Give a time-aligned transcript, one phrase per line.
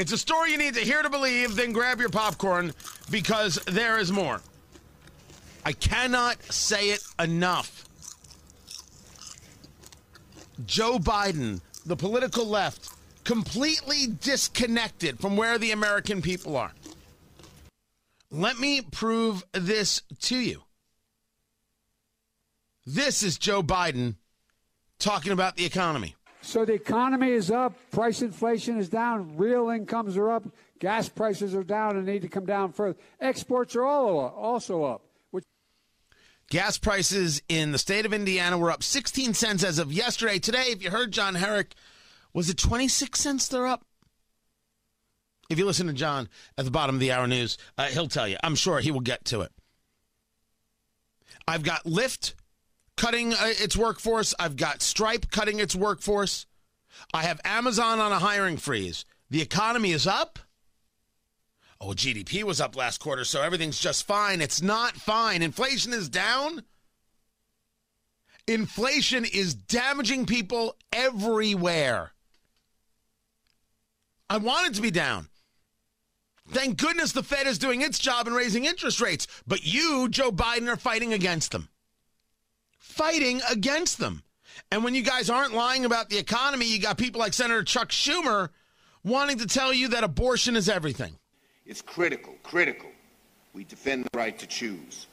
[0.00, 2.72] It's a story you need to hear to believe, then grab your popcorn
[3.10, 4.40] because there is more.
[5.62, 7.84] I cannot say it enough.
[10.64, 12.88] Joe Biden, the political left,
[13.24, 16.72] completely disconnected from where the American people are.
[18.30, 20.62] Let me prove this to you.
[22.86, 24.14] This is Joe Biden
[24.98, 26.16] talking about the economy.
[26.42, 30.44] So the economy is up, price inflation is down, real incomes are up,
[30.78, 32.98] gas prices are down and need to come down further.
[33.20, 35.02] Exports are all also up.
[35.30, 35.44] Which-
[36.48, 40.38] Gas prices in the state of Indiana were up 16 cents as of yesterday.
[40.38, 41.74] Today, if you heard John Herrick,
[42.32, 43.84] was it 26 cents they're up?
[45.50, 48.28] If you listen to John at the bottom of the hour news, uh, he'll tell
[48.28, 48.36] you.
[48.42, 49.52] I'm sure he will get to it.
[51.46, 52.34] I've got Lyft
[53.00, 54.34] cutting uh, its workforce.
[54.38, 56.44] I've got Stripe cutting its workforce.
[57.14, 59.06] I have Amazon on a hiring freeze.
[59.30, 60.38] The economy is up.
[61.80, 64.42] Oh, GDP was up last quarter, so everything's just fine.
[64.42, 65.40] It's not fine.
[65.40, 66.62] Inflation is down.
[68.46, 72.12] Inflation is damaging people everywhere.
[74.28, 75.28] I want it to be down.
[76.50, 80.30] Thank goodness the Fed is doing its job in raising interest rates, but you, Joe
[80.30, 81.70] Biden, are fighting against them.
[83.00, 84.22] Fighting against them.
[84.70, 87.88] And when you guys aren't lying about the economy, you got people like Senator Chuck
[87.88, 88.50] Schumer
[89.02, 91.14] wanting to tell you that abortion is everything.
[91.64, 92.90] It's critical, critical.
[93.54, 95.06] We defend the right to choose.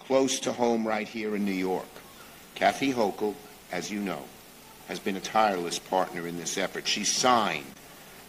[0.00, 1.86] Close to home, right here in New York.
[2.56, 3.36] Kathy Hochul,
[3.70, 4.24] as you know,
[4.88, 6.88] has been a tireless partner in this effort.
[6.88, 7.66] She signed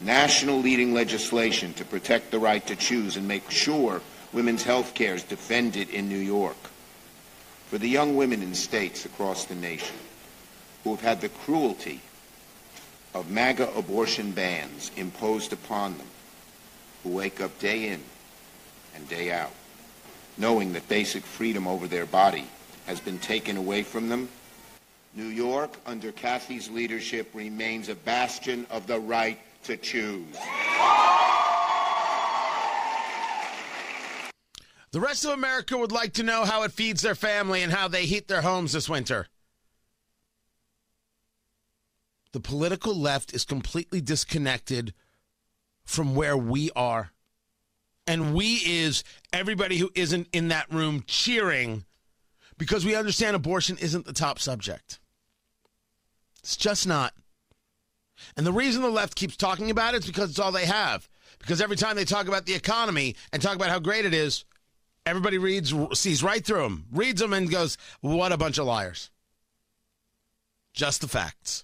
[0.02, 5.16] national leading legislation to protect the right to choose and make sure women's health care
[5.16, 6.58] is defended in New York.
[7.70, 9.96] For the young women in states across the nation
[10.84, 12.02] who have had the cruelty
[13.14, 16.08] of MAGA abortion bans imposed upon them,
[17.04, 18.02] who wake up day in
[18.96, 19.52] and day out,
[20.38, 22.46] knowing that basic freedom over their body
[22.86, 24.30] has been taken away from them,
[25.18, 30.38] New York, under Kathy's leadership, remains a bastion of the right to choose.
[34.98, 37.88] The rest of America would like to know how it feeds their family and how
[37.88, 39.28] they heat their homes this winter.
[42.32, 44.96] The political left is completely disconnected
[45.86, 47.12] from where we are.
[48.08, 51.86] And we is everybody who isn't in that room cheering
[52.58, 54.98] because we understand abortion isn't the top subject.
[56.40, 57.14] It's just not.
[58.36, 61.08] And the reason the left keeps talking about it is because it's all they have.
[61.38, 64.44] Because every time they talk about the economy and talk about how great it is,
[65.08, 69.10] everybody reads, sees right through them, reads them, and goes, What a bunch of liars.
[70.74, 71.64] Just the facts.